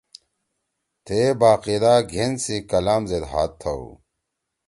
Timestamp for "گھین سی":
2.11-2.55